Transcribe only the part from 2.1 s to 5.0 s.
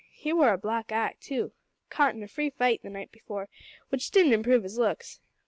in a free fight the night before, which didn't improve his